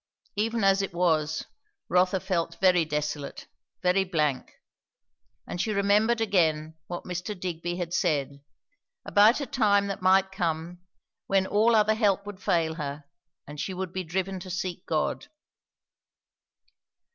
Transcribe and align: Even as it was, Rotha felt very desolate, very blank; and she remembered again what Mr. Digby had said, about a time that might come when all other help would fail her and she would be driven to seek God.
Even 0.35 0.63
as 0.63 0.81
it 0.81 0.95
was, 0.95 1.45
Rotha 1.87 2.19
felt 2.19 2.59
very 2.59 2.85
desolate, 2.85 3.45
very 3.83 4.03
blank; 4.03 4.55
and 5.45 5.61
she 5.61 5.71
remembered 5.71 6.19
again 6.19 6.75
what 6.87 7.03
Mr. 7.03 7.39
Digby 7.39 7.75
had 7.77 7.93
said, 7.93 8.41
about 9.05 9.39
a 9.41 9.45
time 9.45 9.85
that 9.85 10.01
might 10.01 10.31
come 10.31 10.81
when 11.27 11.45
all 11.45 11.75
other 11.75 11.93
help 11.93 12.25
would 12.25 12.41
fail 12.41 12.73
her 12.73 13.03
and 13.45 13.59
she 13.59 13.75
would 13.75 13.93
be 13.93 14.03
driven 14.03 14.39
to 14.39 14.49
seek 14.49 14.87
God. 14.87 15.27